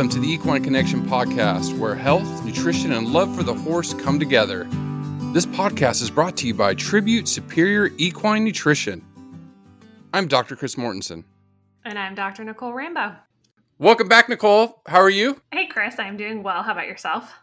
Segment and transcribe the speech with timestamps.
[0.00, 4.18] Welcome to the Equine Connection podcast, where health, nutrition, and love for the horse come
[4.18, 4.66] together.
[5.34, 9.04] This podcast is brought to you by Tribute Superior Equine Nutrition.
[10.14, 10.56] I'm Dr.
[10.56, 11.24] Chris Mortensen.
[11.84, 12.44] And I'm Dr.
[12.44, 13.14] Nicole Rambo.
[13.78, 14.80] Welcome back, Nicole.
[14.86, 15.42] How are you?
[15.52, 15.98] Hey, Chris.
[15.98, 16.62] I'm doing well.
[16.62, 17.34] How about yourself?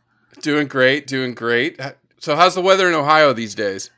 [0.41, 1.79] Doing great, doing great.
[2.19, 3.91] So, how's the weather in Ohio these days?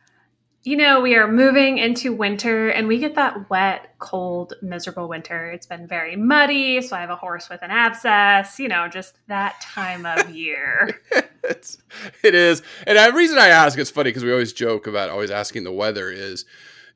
[0.69, 5.49] You know, we are moving into winter and we get that wet, cold, miserable winter.
[5.49, 9.17] It's been very muddy, so I have a horse with an abscess, you know, just
[9.25, 11.01] that time of year.
[11.43, 11.79] it's,
[12.23, 12.61] it is.
[12.85, 15.71] And the reason I ask, it's funny because we always joke about always asking the
[15.71, 16.45] weather is,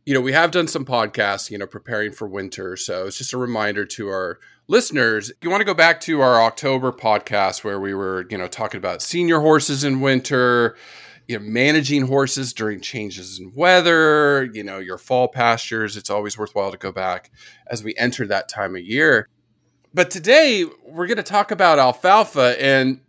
[0.05, 2.77] you know, we have done some podcasts, you know, preparing for winter.
[2.77, 4.37] So it's just a reminder to our
[4.67, 5.31] listeners.
[5.41, 8.77] You want to go back to our October podcast where we were, you know, talking
[8.77, 10.75] about senior horses in winter
[11.27, 15.95] you know, managing horses during changes in weather, you know, your fall pastures.
[15.95, 17.31] It's always worthwhile to go back
[17.67, 19.29] as we enter that time of year.
[19.93, 22.61] But today we're going to talk about alfalfa.
[22.61, 23.01] And,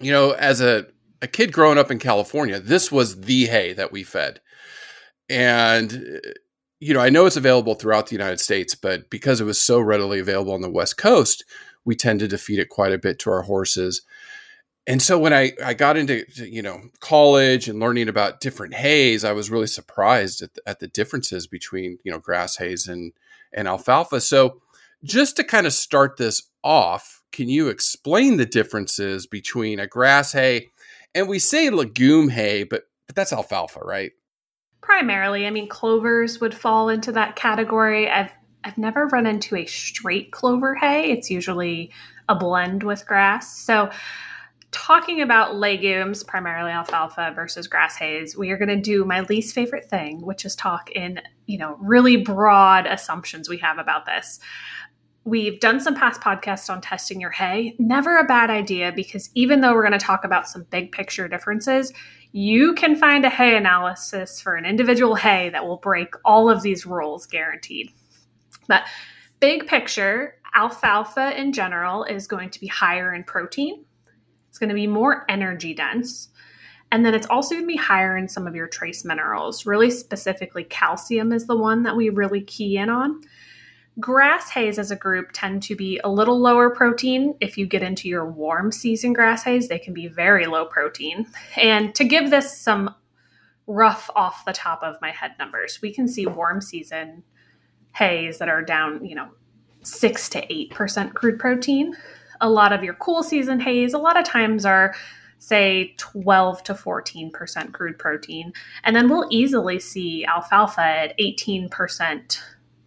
[0.00, 0.86] you know, as a,
[1.20, 4.40] a kid growing up in California, this was the hay that we fed.
[5.28, 6.20] And,
[6.80, 9.78] you know, I know it's available throughout the United States, but because it was so
[9.80, 11.44] readily available on the West Coast,
[11.84, 14.02] we tended to feed it quite a bit to our horses
[14.86, 19.24] and so when I, I got into you know college and learning about different hays,
[19.24, 23.12] I was really surprised at the, at the differences between you know grass hays and
[23.52, 24.20] and alfalfa.
[24.20, 24.60] So
[25.04, 30.32] just to kind of start this off, can you explain the differences between a grass
[30.32, 30.70] hay
[31.14, 34.12] and we say legume hay, but but that's alfalfa, right?
[34.80, 38.10] Primarily, I mean clovers would fall into that category.
[38.10, 38.32] I've
[38.64, 41.12] I've never run into a straight clover hay.
[41.12, 41.92] It's usually
[42.28, 43.56] a blend with grass.
[43.58, 43.90] So
[44.72, 49.54] talking about legumes, primarily alfalfa versus grass hays, we are going to do my least
[49.54, 54.40] favorite thing, which is talk in, you know, really broad assumptions we have about this.
[55.24, 57.76] We've done some past podcasts on testing your hay.
[57.78, 61.28] Never a bad idea because even though we're going to talk about some big picture
[61.28, 61.92] differences,
[62.32, 66.62] you can find a hay analysis for an individual hay that will break all of
[66.62, 67.90] these rules guaranteed.
[68.66, 68.84] But
[69.38, 73.84] big picture, alfalfa in general is going to be higher in protein
[74.62, 76.28] going to be more energy dense.
[76.92, 79.66] And then it's also going to be higher in some of your trace minerals.
[79.66, 83.20] Really specifically, calcium is the one that we really key in on.
[83.98, 87.34] Grass hays as a group tend to be a little lower protein.
[87.40, 91.26] If you get into your warm season grass hays, they can be very low protein.
[91.56, 92.94] And to give this some
[93.66, 97.24] rough off the top of my head numbers, we can see warm season
[97.94, 99.30] hays that are down, you know,
[99.82, 101.96] 6 to 8% crude protein
[102.42, 104.94] a lot of your cool season hays, a lot of times are
[105.38, 108.52] say 12 to 14% crude protein.
[108.84, 112.38] And then we'll easily see alfalfa at 18%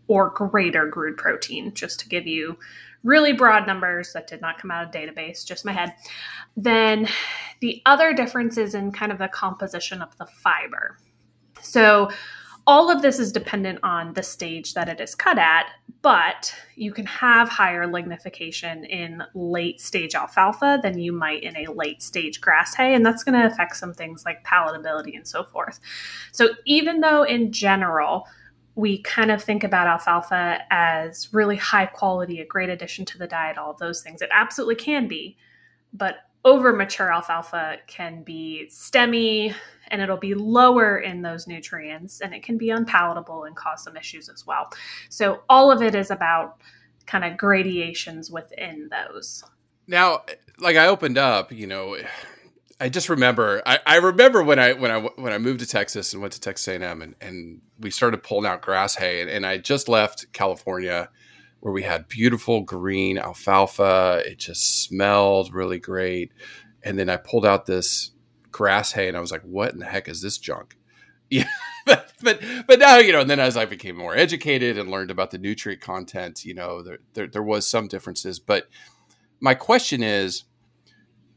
[0.08, 2.58] or greater crude protein, just to give you
[3.04, 5.94] really broad numbers that did not come out of database, just my head.
[6.56, 7.10] Then
[7.60, 10.98] the other difference is in kind of the composition of the fiber.
[11.62, 12.10] So
[12.68, 15.68] all of this is dependent on the stage that it is cut at,
[16.02, 21.72] but you can have higher lignification in late stage alfalfa than you might in a
[21.72, 25.44] late stage grass hay, and that's going to affect some things like palatability and so
[25.44, 25.80] forth.
[26.32, 28.28] So, even though in general,
[28.76, 33.28] we kind of think about alfalfa as really high quality, a great addition to the
[33.28, 35.38] diet, all of those things, it absolutely can be.
[35.94, 39.56] But over mature alfalfa can be stemmy,
[39.90, 43.98] and it'll be lower in those nutrients and it can be unpalatable and cause some
[43.98, 44.72] issues as well.
[45.10, 46.58] So all of it is about
[47.06, 49.44] kind of gradations within those.
[49.88, 50.24] Now,
[50.60, 51.98] like I opened up, you know,
[52.80, 56.14] I just remember I, I remember when I when I when I moved to Texas
[56.14, 59.46] and went to Texas A&M and, and we started pulling out grass hay and, and
[59.46, 61.10] I just left California
[61.62, 64.22] where we had beautiful green alfalfa.
[64.26, 66.32] It just smelled really great.
[66.84, 68.12] And then I pulled out this
[68.56, 70.78] grass hay, and I was like, "What in the heck is this junk?"
[71.28, 71.50] Yeah,
[72.22, 73.20] but but now you know.
[73.20, 76.82] And then as I became more educated and learned about the nutrient content, you know,
[76.82, 78.40] there there, there was some differences.
[78.40, 78.70] But
[79.40, 80.44] my question is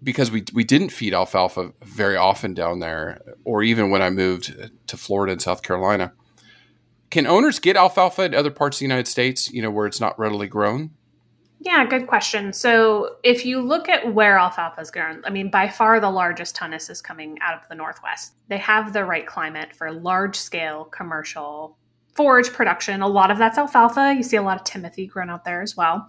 [0.03, 4.71] because we we didn't feed alfalfa very often down there, or even when I moved
[4.87, 6.13] to Florida and South Carolina.
[7.11, 10.01] Can owners get alfalfa in other parts of the United States, you know, where it's
[10.01, 10.91] not readily grown?
[11.61, 12.53] Yeah, good question.
[12.53, 16.55] So, if you look at where alfalfa is grown, I mean, by far the largest
[16.55, 18.35] tunnus is coming out of the Northwest.
[18.49, 21.77] They have the right climate for large scale commercial
[22.15, 23.03] forage production.
[23.03, 24.15] A lot of that's alfalfa.
[24.17, 26.09] You see a lot of Timothy grown out there as well.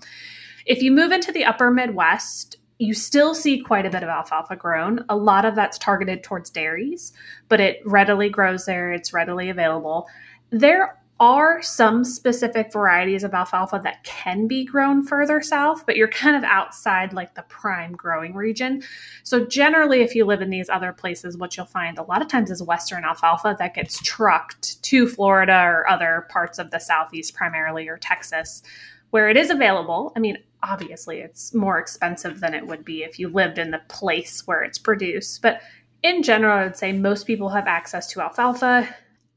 [0.65, 4.55] If you move into the upper Midwest, you still see quite a bit of alfalfa
[4.55, 5.03] grown.
[5.09, 7.11] A lot of that's targeted towards dairies,
[7.47, 10.07] but it readily grows there, it's readily available.
[10.51, 16.07] There are some specific varieties of alfalfa that can be grown further south, but you're
[16.07, 18.81] kind of outside like the prime growing region.
[19.23, 22.29] So, generally, if you live in these other places, what you'll find a lot of
[22.29, 27.33] times is Western alfalfa that gets trucked to Florida or other parts of the Southeast,
[27.33, 28.63] primarily, or Texas,
[29.09, 30.13] where it is available.
[30.15, 33.81] I mean, obviously, it's more expensive than it would be if you lived in the
[33.89, 35.61] place where it's produced, but
[36.01, 38.87] in general, I would say most people have access to alfalfa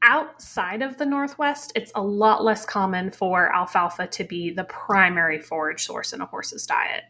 [0.03, 5.39] outside of the Northwest, it's a lot less common for alfalfa to be the primary
[5.39, 7.03] forage source in a horse's diet.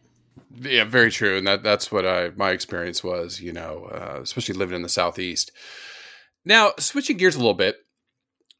[0.60, 3.40] Yeah, very true, and that that's what I my experience was.
[3.40, 5.50] You know, uh, especially living in the southeast.
[6.44, 7.76] Now, switching gears a little bit,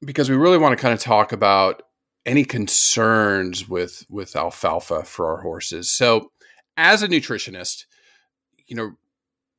[0.05, 1.83] because we really want to kind of talk about
[2.27, 5.91] any concerns with with alfalfa for our horses.
[5.91, 6.33] So,
[6.77, 7.85] as a nutritionist,
[8.67, 8.93] you know,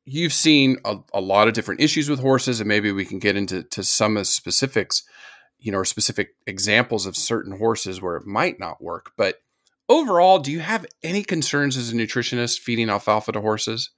[0.05, 3.35] you've seen a, a, lot of different issues with horses, and maybe we can get
[3.35, 5.03] into to some of specifics,
[5.59, 9.11] you know, or specific examples of certain horses where it might not work.
[9.17, 9.39] But
[9.89, 13.89] overall, do you have any concerns as a nutritionist feeding alfalfa to horses?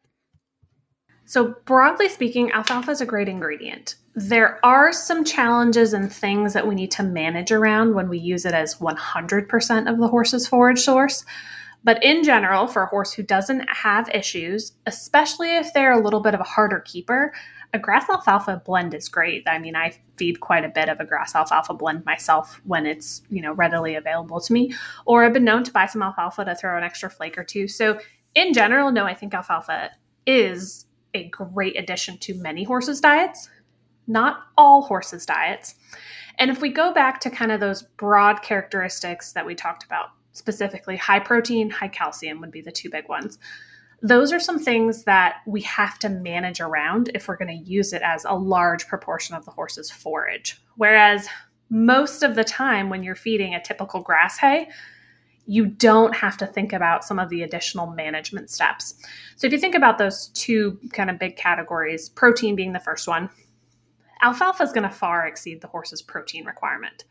[1.25, 3.95] So, broadly speaking, alfalfa is a great ingredient.
[4.15, 8.45] There are some challenges and things that we need to manage around when we use
[8.45, 11.25] it as 100% of the horse's forage source.
[11.87, 16.19] But in general, for a horse who doesn't have issues, especially if they're a little
[16.19, 17.33] bit of a harder keeper,
[17.71, 19.47] a grass alfalfa blend is great.
[19.47, 23.21] I mean, I feed quite a bit of a grass alfalfa blend myself when it's,
[23.29, 24.73] you know, readily available to me,
[25.05, 27.69] or I've been known to buy some alfalfa to throw an extra flake or two.
[27.69, 27.97] So,
[28.35, 29.91] in general, no, I think alfalfa
[30.25, 33.47] is a great addition to many horses' diets,
[34.07, 35.75] not all horses' diets.
[36.37, 40.09] And if we go back to kind of those broad characteristics that we talked about
[40.37, 43.39] specifically high protein, high calcium would be the two big ones.
[44.01, 47.93] Those are some things that we have to manage around if we're going to use
[47.93, 50.61] it as a large proportion of the horse's forage.
[50.75, 51.27] Whereas
[51.69, 54.69] most of the time, when you're feeding a typical grass hay,
[55.47, 58.93] you don't have to think about some of the additional management steps.
[59.37, 63.07] So, if you think about those two kind of big categories, protein being the first
[63.07, 63.29] one,
[64.21, 67.05] alfalfa is going to far exceed the horse's protein requirement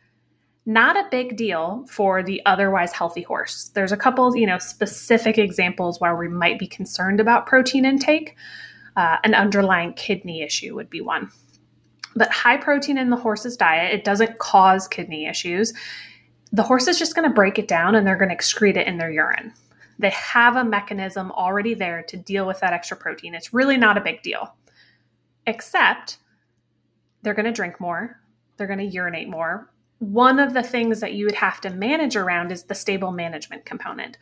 [0.67, 3.71] not a big deal for the otherwise healthy horse.
[3.73, 8.35] There's a couple, you know, specific examples where we might be concerned about protein intake.
[8.97, 11.31] Uh, an underlying kidney issue would be one.
[12.17, 15.73] But high protein in the horse's diet, it doesn't cause kidney issues.
[16.51, 18.87] The horse is just going to break it down and they're going to excrete it
[18.87, 19.53] in their urine.
[19.99, 23.35] They have a mechanism already there to deal with that extra protein.
[23.35, 24.53] It's really not a big deal.
[25.45, 26.17] Except
[27.21, 28.19] they're going to drink more,
[28.57, 32.15] they're going to urinate more, one of the things that you would have to manage
[32.15, 34.17] around is the stable management component.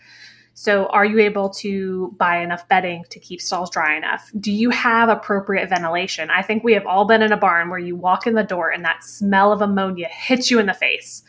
[0.58, 4.32] So, are you able to buy enough bedding to keep stalls dry enough?
[4.40, 6.30] Do you have appropriate ventilation?
[6.30, 8.70] I think we have all been in a barn where you walk in the door
[8.70, 11.24] and that smell of ammonia hits you in the face.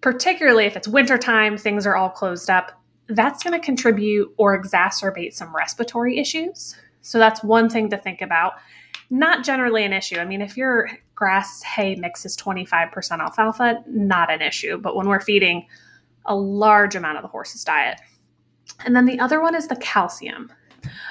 [0.00, 2.72] Particularly if it's wintertime, things are all closed up.
[3.06, 6.74] That's going to contribute or exacerbate some respiratory issues.
[7.00, 8.54] So, that's one thing to think about.
[9.08, 10.18] Not generally an issue.
[10.18, 10.88] I mean, if your
[11.22, 14.76] grass hay mix is 25% alfalfa, not an issue.
[14.76, 15.68] But when we're feeding
[16.24, 18.00] a large amount of the horse's diet.
[18.84, 20.52] And then the other one is the calcium.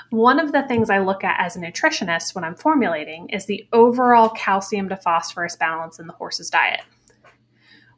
[0.10, 3.66] One of the things I look at as a nutritionist when I'm formulating is the
[3.72, 6.82] overall calcium to phosphorus balance in the horse's diet.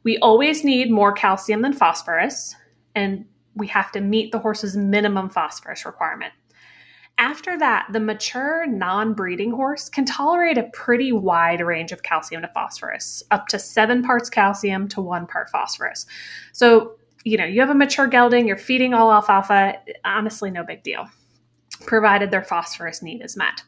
[0.04, 2.54] We always need more calcium than phosphorus,
[2.94, 3.24] and
[3.56, 6.32] we have to meet the horse's minimum phosphorus requirement.
[7.18, 12.42] After that, the mature non breeding horse can tolerate a pretty wide range of calcium
[12.42, 16.06] to phosphorus, up to seven parts calcium to one part phosphorus.
[16.52, 20.82] So, you know, you have a mature gelding, you're feeding all alfalfa, honestly, no big
[20.82, 21.08] deal,
[21.86, 23.62] provided their phosphorus need is met.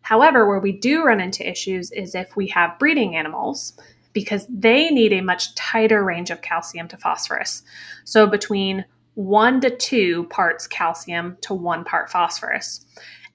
[0.00, 3.78] However, where we do run into issues is if we have breeding animals,
[4.14, 7.62] because they need a much tighter range of calcium to phosphorus.
[8.04, 12.86] So, between one to two parts calcium to one part phosphorus.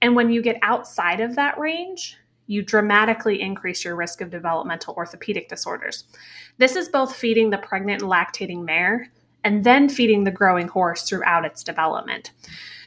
[0.01, 2.17] And when you get outside of that range,
[2.47, 6.05] you dramatically increase your risk of developmental orthopedic disorders.
[6.57, 9.11] This is both feeding the pregnant and lactating mare
[9.43, 12.31] and then feeding the growing horse throughout its development.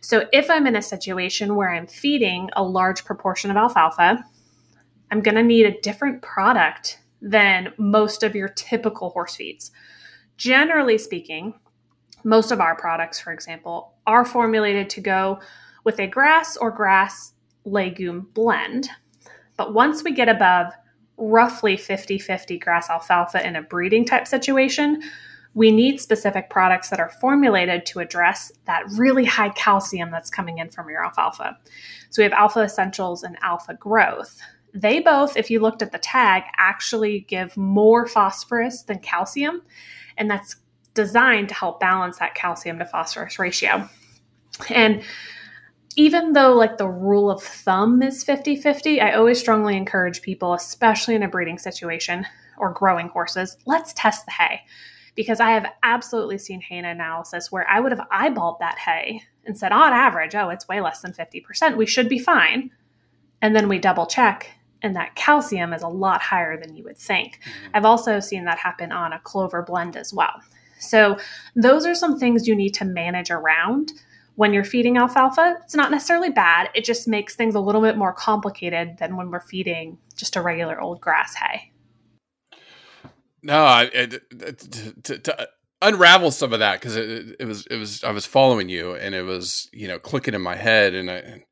[0.00, 4.24] So, if I'm in a situation where I'm feeding a large proportion of alfalfa,
[5.10, 9.70] I'm going to need a different product than most of your typical horse feeds.
[10.36, 11.54] Generally speaking,
[12.24, 15.40] most of our products, for example, are formulated to go
[15.84, 17.32] with a grass or grass
[17.64, 18.88] legume blend.
[19.56, 20.72] But once we get above
[21.16, 25.02] roughly 50 50 grass alfalfa in a breeding type situation,
[25.54, 30.58] we need specific products that are formulated to address that really high calcium that's coming
[30.58, 31.58] in from your alfalfa.
[32.10, 34.40] So we have Alpha Essentials and Alpha Growth.
[34.72, 39.62] They both, if you looked at the tag, actually give more phosphorus than calcium.
[40.16, 40.56] And that's
[41.00, 43.88] designed to help balance that calcium to phosphorus ratio.
[44.68, 45.02] And
[45.96, 51.14] even though like the rule of thumb is 50-50 i always strongly encourage people especially
[51.14, 52.24] in a breeding situation
[52.58, 54.60] or growing horses let's test the hay.
[55.14, 59.58] Because i have absolutely seen hay analysis where i would have eyeballed that hay and
[59.58, 62.70] said on average oh it's way less than 50% we should be fine.
[63.42, 64.50] And then we double check
[64.82, 67.40] and that calcium is a lot higher than you would think.
[67.40, 67.76] Mm-hmm.
[67.76, 70.40] i've also seen that happen on a clover blend as well
[70.80, 71.16] so
[71.54, 73.92] those are some things you need to manage around
[74.40, 76.70] when you're feeding alfalfa, it's not necessarily bad.
[76.74, 80.40] It just makes things a little bit more complicated than when we're feeding just a
[80.40, 81.72] regular old grass hay.
[83.42, 84.20] No, I, to,
[85.02, 85.48] to, to,
[85.82, 89.14] unravel some of that because it, it, was it was I was following you and
[89.14, 91.42] it was you know clicking in my head and I, and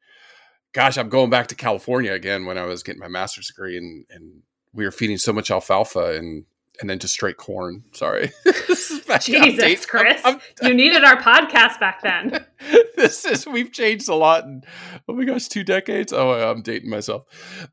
[0.73, 4.07] gosh, I'm going back to California again when I was getting my master's degree and
[4.09, 4.43] and
[4.73, 6.45] we were feeding so much alfalfa and
[6.81, 7.85] and then just straight corn.
[7.93, 8.31] Sorry.
[9.21, 10.21] Jesus, Chris.
[10.25, 12.45] I'm, I'm, you needed our podcast back then.
[12.97, 14.63] this is, we've changed a lot in,
[15.09, 16.13] oh my gosh, two decades.
[16.13, 17.25] Oh, I'm dating myself.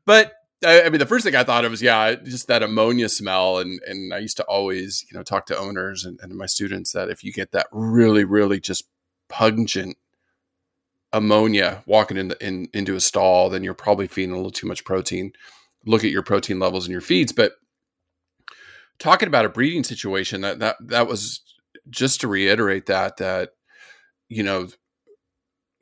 [0.04, 0.32] But
[0.64, 3.58] I, I mean, the first thing I thought of was, yeah, just that ammonia smell.
[3.58, 6.92] And, and I used to always, you know, talk to owners and, and my students
[6.92, 8.84] that if you get that really, really just
[9.28, 9.96] pungent
[11.12, 14.66] ammonia walking in, the, in into a stall, then you're probably feeding a little too
[14.66, 15.32] much protein.
[15.84, 17.32] Look at your protein levels in your feeds.
[17.32, 17.52] But
[18.98, 21.42] talking about a breeding situation that that that was
[21.90, 23.50] just to reiterate that that
[24.28, 24.68] you know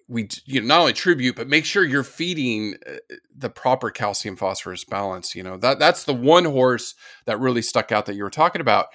[0.09, 2.97] we you know not only tribute but make sure you're feeding uh,
[3.37, 5.57] the proper calcium phosphorus balance you know?
[5.57, 6.95] That that's the one horse
[7.27, 8.87] that really stuck out that you were talking about.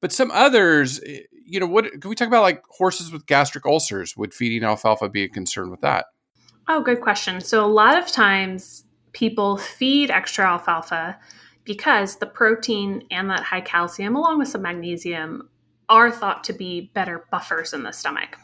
[0.00, 3.66] But some others eh, you know what can we talk about like horses with gastric
[3.66, 4.16] ulcers?
[4.16, 6.06] Would feeding alfalfa be a concern with that?
[6.66, 7.40] Oh good question.
[7.40, 11.18] So a lot of times people feed extra alfalfa
[11.68, 15.50] because the protein and that high calcium, along with some magnesium,
[15.90, 18.38] are thought to be better buffers in the stomach.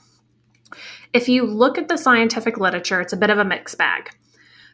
[1.15, 4.11] If you look at the scientific literature, it's a bit of a mixed bag.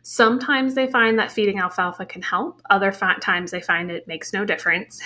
[0.03, 4.45] Sometimes they find that feeding alfalfa can help, other times they find it makes no
[4.45, 5.01] difference.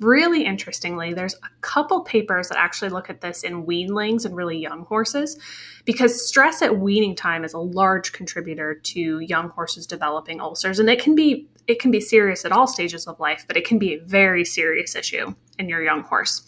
[0.00, 4.58] Really interestingly, there's a couple papers that actually look at this in weanlings and really
[4.58, 5.38] young horses
[5.86, 10.90] because stress at weaning time is a large contributor to young horses developing ulcers and
[10.90, 13.78] it can be it can be serious at all stages of life, but it can
[13.78, 16.46] be a very serious issue in your young horse.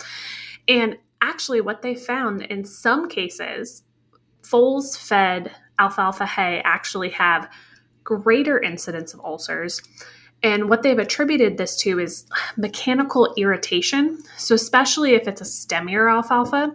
[0.69, 3.83] And actually what they found in some cases
[4.43, 7.51] foals fed alfalfa hay actually have
[8.05, 9.83] greater incidence of ulcers
[10.43, 12.27] and what they've attributed this to is
[12.57, 14.23] mechanical irritation.
[14.37, 16.75] So, especially if it's a stemmier alfalfa,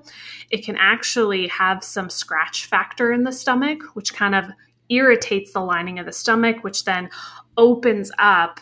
[0.49, 4.45] it can actually have some scratch factor in the stomach, which kind of
[4.89, 7.09] irritates the lining of the stomach, which then
[7.57, 8.59] opens up,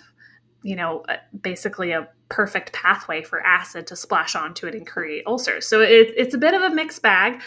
[0.64, 1.04] you know,
[1.42, 5.68] basically a perfect pathway for acid to splash onto it and create ulcers.
[5.68, 7.42] So, it, it's a bit of a mixed bag.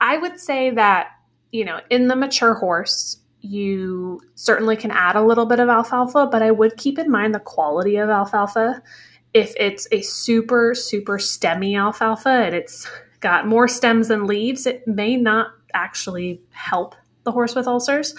[0.00, 1.08] I would say that,
[1.52, 6.28] you know, in the mature horse, you certainly can add a little bit of alfalfa,
[6.30, 8.82] but I would keep in mind the quality of alfalfa.
[9.32, 12.86] If it's a super, super stemmy alfalfa and it's
[13.20, 16.94] got more stems than leaves, it may not actually help
[17.24, 18.14] the horse with ulcers.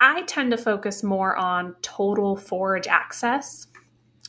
[0.00, 3.66] I tend to focus more on total forage access.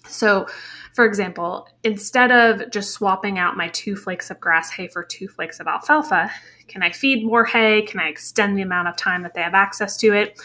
[0.08, 0.48] So,
[0.93, 5.27] for example, instead of just swapping out my two flakes of grass hay for two
[5.27, 6.31] flakes of alfalfa,
[6.67, 7.84] can I feed more hay?
[7.84, 10.39] Can I extend the amount of time that they have access to it?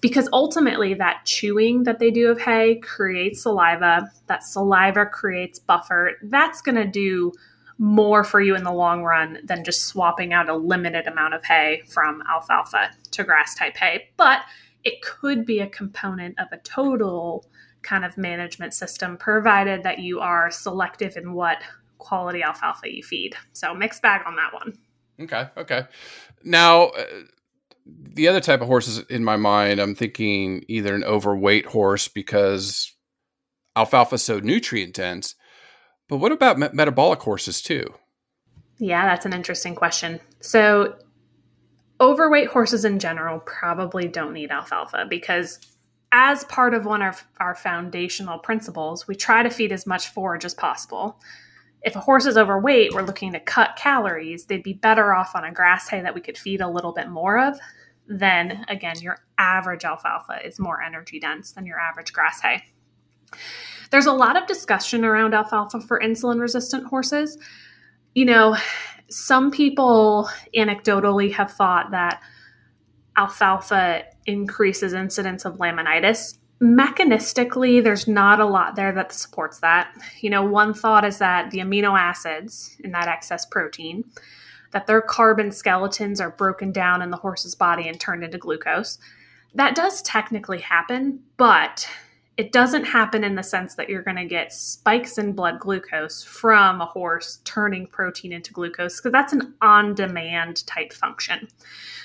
[0.00, 4.10] Because ultimately, that chewing that they do of hay creates saliva.
[4.26, 6.12] That saliva creates buffer.
[6.22, 7.32] That's going to do
[7.78, 11.44] more for you in the long run than just swapping out a limited amount of
[11.44, 14.08] hay from alfalfa to grass type hay.
[14.16, 14.40] But
[14.84, 17.46] it could be a component of a total
[17.84, 21.58] kind of management system, provided that you are selective in what
[21.98, 23.34] quality alfalfa you feed.
[23.52, 24.76] So, mixed bag on that one.
[25.20, 25.48] Okay.
[25.56, 25.84] Okay.
[26.42, 27.04] Now, uh,
[27.86, 32.92] the other type of horses in my mind, I'm thinking either an overweight horse because
[33.76, 35.34] alfalfa is so nutrient dense.
[36.08, 37.94] But what about me- metabolic horses too?
[38.78, 40.20] Yeah, that's an interesting question.
[40.40, 40.96] So,
[42.00, 45.58] overweight horses in general probably don't need alfalfa because
[46.16, 50.44] as part of one of our foundational principles, we try to feed as much forage
[50.44, 51.20] as possible.
[51.82, 54.46] If a horse is overweight, we're looking to cut calories.
[54.46, 57.08] They'd be better off on a grass hay that we could feed a little bit
[57.08, 57.58] more of.
[58.06, 62.62] Then, again, your average alfalfa is more energy dense than your average grass hay.
[63.90, 67.36] There's a lot of discussion around alfalfa for insulin resistant horses.
[68.14, 68.56] You know,
[69.10, 72.22] some people anecdotally have thought that
[73.16, 76.38] alfalfa increases incidence of laminitis.
[76.62, 79.92] mechanistically, there's not a lot there that supports that.
[80.20, 84.04] You know, one thought is that the amino acids in that excess protein,
[84.72, 88.98] that their carbon skeletons are broken down in the horse's body and turned into glucose.
[89.54, 91.88] That does technically happen, but
[92.36, 96.24] it doesn't happen in the sense that you're going to get spikes in blood glucose
[96.24, 101.46] from a horse turning protein into glucose because that's an on demand type function.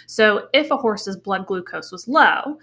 [0.05, 2.59] So, if a horse's blood glucose was low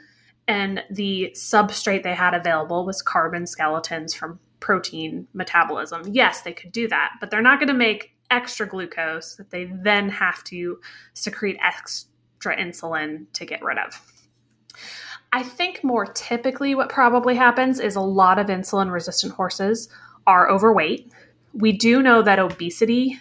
[0.46, 6.72] and the substrate they had available was carbon skeletons from protein metabolism, yes, they could
[6.72, 10.78] do that, but they're not going to make extra glucose that they then have to
[11.14, 14.00] secrete extra insulin to get rid of.
[15.36, 19.90] I think more typically what probably happens is a lot of insulin resistant horses
[20.26, 21.12] are overweight.
[21.52, 23.20] We do know that obesity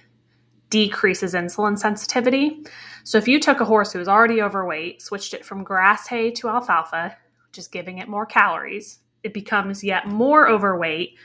[0.69, 2.63] decreases insulin sensitivity.
[3.03, 6.31] So if you took a horse who was already overweight, switched it from grass hay
[6.31, 7.17] to alfalfa,
[7.49, 11.17] which is giving it more calories, it becomes yet more overweight,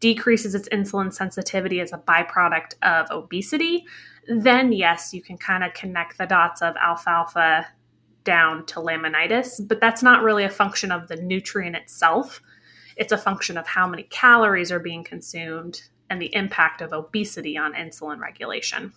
[0.00, 3.84] decreases its insulin sensitivity as a byproduct of obesity,
[4.26, 7.66] then yes, you can kind of connect the dots of alfalfa
[8.28, 12.42] down to laminitis, but that's not really a function of the nutrient itself.
[12.98, 15.80] It's a function of how many calories are being consumed
[16.10, 18.92] and the impact of obesity on insulin regulation.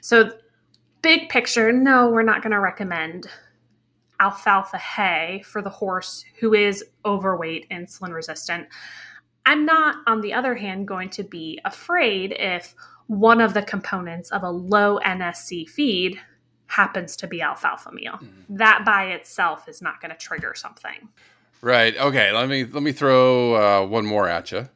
[0.00, 0.32] So,
[1.02, 3.26] big picture, no, we're not going to recommend
[4.20, 8.68] alfalfa hay for the horse who is overweight, insulin resistant.
[9.44, 12.74] I'm not, on the other hand, going to be afraid if
[13.08, 16.18] one of the components of a low NSC feed
[16.72, 18.14] happens to be alfalfa meal.
[18.14, 18.56] Mm-hmm.
[18.56, 21.08] That by itself is not going to trigger something.
[21.60, 21.96] Right.
[21.96, 22.32] Okay.
[22.32, 24.68] Let me let me throw uh, one more at you,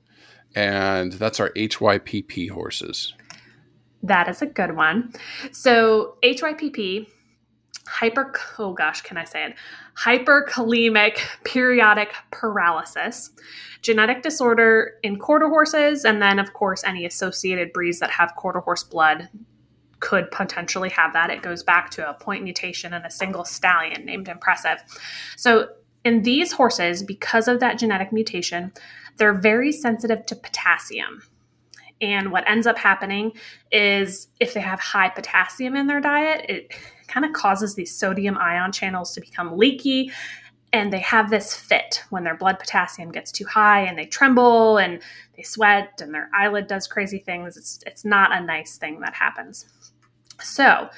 [0.54, 3.14] and that's our HYPP horses.
[4.02, 5.12] That is a good one.
[5.50, 7.08] So HYPP,
[7.88, 9.54] hyper oh gosh, can I say it?
[9.98, 13.30] Hyperkalemic periodic paralysis,
[13.80, 18.60] genetic disorder in quarter horses, and then of course any associated breeds that have quarter
[18.60, 19.28] horse blood
[20.00, 21.30] could potentially have that.
[21.30, 24.78] It goes back to a point mutation in a single stallion named Impressive.
[25.37, 25.69] So,
[26.04, 28.73] in these horses, because of that genetic mutation,
[29.17, 31.23] they're very sensitive to potassium.
[32.00, 33.32] And what ends up happening
[33.73, 36.73] is if they have high potassium in their diet, it
[37.09, 40.13] kind of causes these sodium ion channels to become leaky.
[40.73, 44.76] And they have this fit when their blood potassium gets too high and they tremble
[44.76, 45.00] and
[45.37, 47.56] they sweat and their eyelid does crazy things.
[47.56, 49.67] It's, it's not a nice thing that happens.
[50.40, 50.88] So,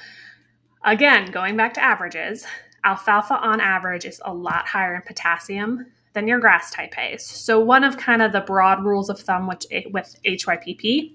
[0.84, 2.44] again, going back to averages,
[2.84, 7.24] alfalfa on average is a lot higher in potassium than your grass type hays.
[7.24, 11.12] So, one of kind of the broad rules of thumb which, with eh, HYPP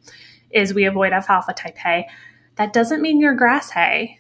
[0.52, 2.08] is we avoid alfalfa type hay.
[2.56, 4.20] That doesn't mean your grass hay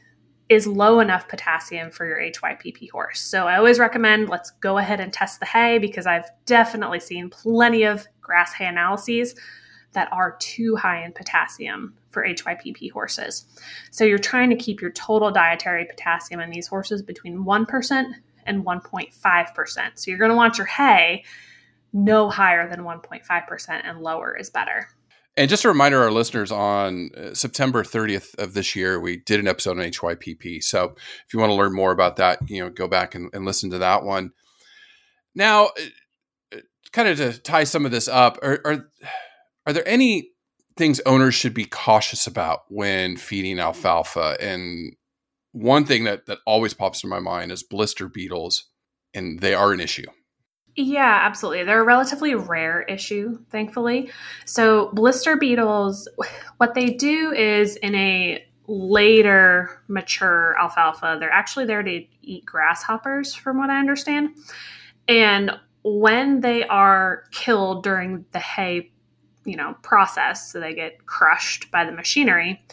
[0.49, 3.21] is low enough potassium for your HYPP horse.
[3.21, 7.29] So I always recommend let's go ahead and test the hay because I've definitely seen
[7.29, 9.35] plenty of grass hay analyses
[9.93, 13.45] that are too high in potassium for HYPP horses.
[13.91, 18.13] So you're trying to keep your total dietary potassium in these horses between 1%
[18.45, 19.91] and 1.5%.
[19.95, 21.23] So you're going to want your hay
[21.91, 24.89] no higher than 1.5% and lower is better.
[25.36, 29.39] And just a reminder, our listeners, on uh, September 30th of this year, we did
[29.39, 30.63] an episode on HYPP.
[30.63, 30.95] So
[31.26, 33.71] if you want to learn more about that, you know, go back and, and listen
[33.71, 34.32] to that one.
[35.34, 36.60] Now, uh, uh,
[36.91, 38.89] kind of to tie some of this up, are, are
[39.65, 40.30] are there any
[40.75, 44.38] things owners should be cautious about when feeding alfalfa?
[44.39, 44.95] And
[45.51, 48.65] one thing that that always pops in my mind is blister beetles,
[49.13, 50.07] and they are an issue.
[50.75, 51.63] Yeah, absolutely.
[51.63, 54.12] They're a relatively rare issue, thankfully.
[54.45, 56.07] So, blister beetles,
[56.57, 63.36] what they do is in a later mature alfalfa, they're actually there to eat grasshoppers,
[63.36, 64.29] from what I understand.
[65.07, 65.51] And
[65.83, 68.92] when they are killed during the hay
[69.45, 72.63] you know process so they get crushed by the machinery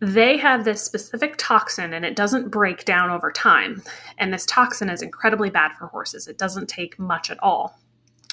[0.00, 3.82] they have this specific toxin and it doesn't break down over time.
[4.18, 6.28] And this toxin is incredibly bad for horses.
[6.28, 7.78] It doesn't take much at all.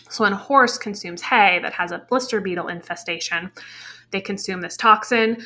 [0.09, 3.51] So when a horse consumes hay that has a blister beetle infestation
[4.11, 5.37] they consume this toxin.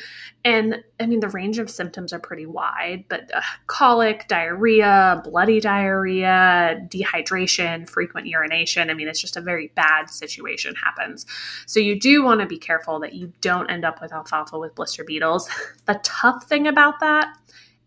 [0.44, 5.60] And I mean, the range of symptoms are pretty wide, but uh, colic, diarrhea, bloody
[5.60, 8.90] diarrhea, dehydration, frequent urination.
[8.90, 11.26] I mean, it's just a very bad situation happens.
[11.66, 14.74] So you do want to be careful that you don't end up with alfalfa with
[14.74, 15.48] blister beetles.
[15.86, 17.32] The tough thing about that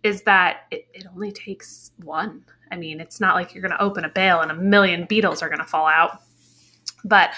[0.04, 2.46] is that it, it only takes one.
[2.72, 5.42] I mean, it's not like you're going to open a bale and a million beetles
[5.42, 6.22] are going to fall out.
[7.04, 7.32] But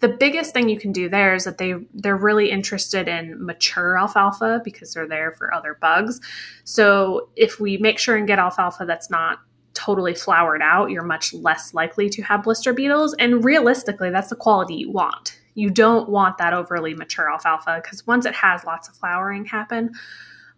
[0.00, 3.96] the biggest thing you can do there is that they they're really interested in mature
[3.96, 6.20] alfalfa because they're there for other bugs.
[6.64, 9.38] So if we make sure and get alfalfa that's not
[9.74, 13.14] totally flowered out, you're much less likely to have blister beetles.
[13.18, 15.38] And realistically, that's the quality you want.
[15.54, 19.92] You don't want that overly mature alfalfa because once it has lots of flowering happen,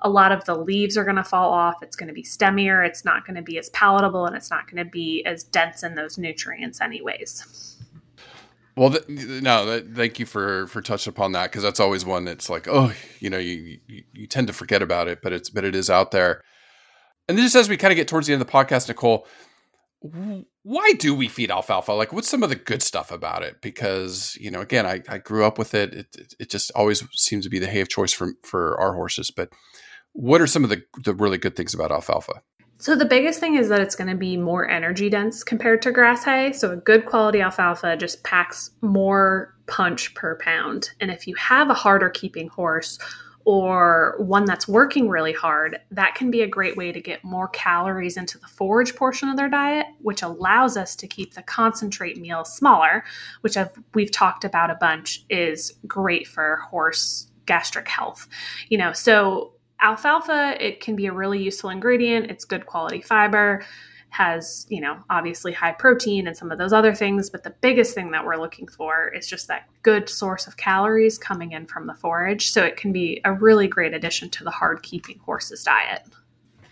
[0.01, 1.83] a lot of the leaves are going to fall off.
[1.83, 2.87] It's going to be stemmier.
[2.87, 5.83] It's not going to be as palatable and it's not going to be as dense
[5.83, 7.74] in those nutrients, anyways.
[8.77, 12.25] Well, th- no, th- thank you for for touching upon that because that's always one
[12.25, 15.49] that's like, oh, you know, you, you, you tend to forget about it, but it's
[15.49, 16.43] but it is out there.
[17.29, 19.27] And just as we kind of get towards the end of the podcast, Nicole,
[20.63, 21.93] why do we feed alfalfa?
[21.93, 23.63] Like, what's some of the good stuff about it?
[23.63, 25.95] Because you know, again, I, I grew up with it.
[25.95, 26.07] it.
[26.19, 29.31] It, it just always seems to be the hay of choice for for our horses.
[29.31, 29.51] But
[30.13, 32.43] what are some of the the really good things about alfalfa?
[32.79, 35.93] So the biggest thing is that it's going to be more energy dense compared to
[35.93, 36.53] grass hay.
[36.53, 40.91] So a good quality alfalfa just packs more punch per pound.
[41.01, 42.99] And if you have a harder keeping horse
[43.47, 47.49] or one that's working really hard, that can be a great way to get more
[47.49, 52.19] calories into the forage portion of their diet, which allows us to keep the concentrate
[52.19, 53.05] meal smaller,
[53.43, 58.29] which I've, we've talked about a bunch is great for horse gastric health.
[58.69, 59.54] You know, so
[59.85, 62.31] alfalfa, it can be a really useful ingredient.
[62.31, 63.63] It's good quality fiber
[64.15, 67.97] has, you know, obviously high protein and some of those other things, but the biggest
[67.97, 71.89] thing that we're looking for is just that good source of calories coming in from
[71.89, 72.51] the forage.
[72.51, 76.03] So it can be a really great addition to the hard keeping horse's diet.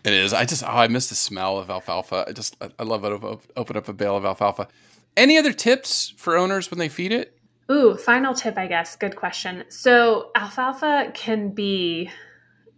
[0.05, 0.33] It is.
[0.33, 2.27] I just, oh, I miss the smell of alfalfa.
[2.29, 3.41] I just, I love it.
[3.57, 4.69] Open up a bale of alfalfa.
[5.17, 7.37] Any other tips for owners when they feed it?
[7.73, 8.95] Ooh, final tip, I guess.
[8.95, 9.65] Good question.
[9.69, 12.09] So, alfalfa can be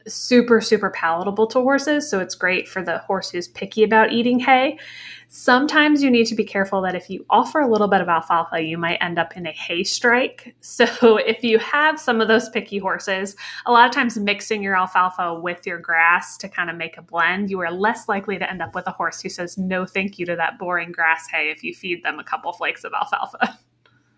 [0.06, 2.08] super, super palatable to horses.
[2.08, 4.78] So it's great for the horse who's picky about eating hay.
[5.28, 8.60] Sometimes you need to be careful that if you offer a little bit of alfalfa,
[8.60, 10.54] you might end up in a hay strike.
[10.74, 14.76] So if you have some of those picky horses, a lot of times mixing your
[14.76, 18.50] alfalfa with your grass to kind of make a blend, you are less likely to
[18.50, 21.50] end up with a horse who says no thank you to that boring grass hay
[21.50, 23.58] if you feed them a couple flakes of alfalfa.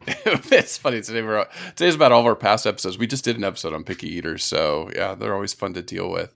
[0.25, 1.21] it's funny today.
[1.23, 2.97] We're today's about all of our past episodes.
[2.97, 6.09] We just did an episode on picky eaters, so yeah, they're always fun to deal
[6.09, 6.33] with.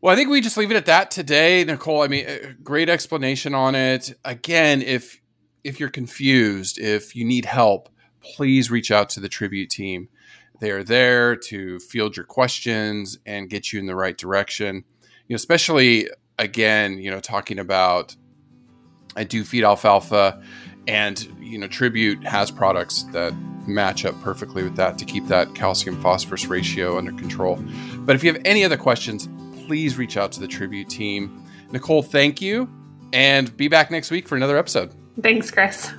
[0.00, 2.02] Well, I think we just leave it at that today, Nicole.
[2.02, 4.14] I mean, uh, great explanation on it.
[4.24, 5.20] Again, if
[5.64, 7.90] if you're confused, if you need help,
[8.22, 10.08] please reach out to the tribute team.
[10.60, 14.76] They are there to field your questions and get you in the right direction.
[15.26, 18.16] You know, especially again, you know, talking about
[19.14, 20.42] I do feed alfalfa
[20.86, 23.34] and you know tribute has products that
[23.66, 27.62] match up perfectly with that to keep that calcium phosphorus ratio under control.
[27.98, 29.28] But if you have any other questions
[29.66, 31.44] please reach out to the tribute team.
[31.70, 32.68] Nicole thank you
[33.12, 34.92] and be back next week for another episode.
[35.22, 35.92] Thanks chris